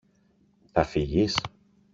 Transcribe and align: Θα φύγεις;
Θα 0.71 0.83
φύγεις; 0.83 1.37